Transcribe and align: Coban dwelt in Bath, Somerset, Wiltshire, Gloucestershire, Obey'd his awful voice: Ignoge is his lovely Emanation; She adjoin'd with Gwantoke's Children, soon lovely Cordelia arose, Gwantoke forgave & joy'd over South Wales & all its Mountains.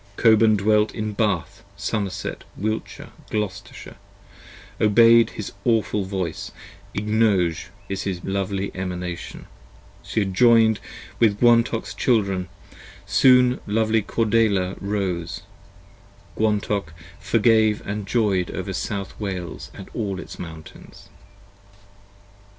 Coban 0.17 0.57
dwelt 0.57 0.95
in 0.95 1.11
Bath, 1.13 1.63
Somerset, 1.77 2.43
Wiltshire, 2.57 3.11
Gloucestershire, 3.29 3.97
Obey'd 4.79 5.29
his 5.29 5.51
awful 5.63 6.05
voice: 6.05 6.49
Ignoge 6.95 7.67
is 7.87 8.01
his 8.01 8.23
lovely 8.23 8.71
Emanation; 8.73 9.45
She 10.01 10.23
adjoin'd 10.23 10.79
with 11.19 11.39
Gwantoke's 11.39 11.93
Children, 11.93 12.49
soon 13.05 13.59
lovely 13.67 14.01
Cordelia 14.01 14.75
arose, 14.81 15.41
Gwantoke 16.35 16.95
forgave 17.19 17.83
& 18.05 18.05
joy'd 18.05 18.49
over 18.49 18.73
South 18.73 19.13
Wales 19.19 19.69
& 19.93 19.93
all 19.93 20.19
its 20.19 20.39
Mountains. 20.39 21.09